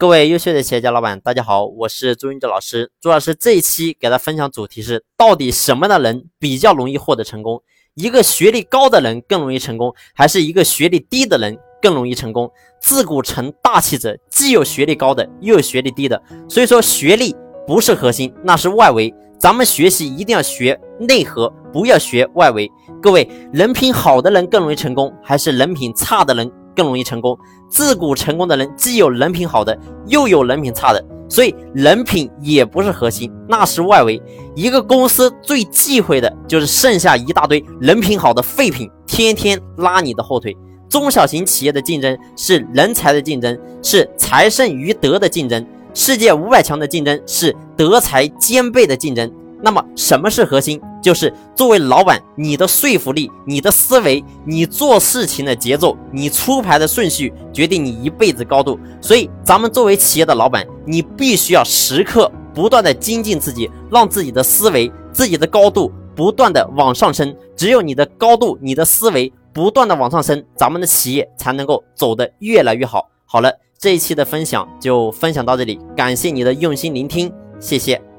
[0.00, 2.90] 各位优秀的企业家老板，大家好，我是朱云哲老师。
[3.02, 7.62] 朱老师这一期给大家分享主题是：到底什么样的人比较容易获得成功？
[7.92, 12.50] 一个学历高的人更容易成功，还是一个学历低的人更容易成功？
[12.80, 16.22] 自古成大器者，既有学历高的，又有学历低的。
[16.48, 17.36] 所以说，学历
[17.66, 19.14] 不是核心，那是外围。
[19.38, 22.70] 咱们学习一定要学内核，不要学外围。
[23.02, 26.50] 各位，人品好的人更容易成功，还是人品差的人？
[26.80, 27.38] 更容易成功。
[27.68, 34.20] 自古成功的人，既有人品好的，又有人品差的，所以人品也不是核心，那是外围。
[34.54, 40.56] 一个公司最忌讳的就是剩下一大堆人品好的废品，天天拉你的后腿。
[40.88, 45.62] 中小型企业的竞争是人才的竞争，是才胜于德的竞争；
[45.92, 49.30] 世界五百强的竞争是德才兼备的竞争。
[49.62, 50.80] 那么什么是核心？
[51.02, 58.78] 就是作为老板，你的说服力、你的思维、你做事情的节奏、你出牌的顺序，决定你一辈子高度。
[59.00, 67.34] 所以，咱们作为企业的老板，你必须要时刻不断的精进自己，让自己的思维、自己的高度不断的往上升。
[67.56, 73.08] 只有你的高度、你的思维不断的往上升，咱们的企业才能够走得越来越好。
[73.24, 78.09] 好了，这一期的分享就分享到这里，感谢你的用心聆听，谢谢。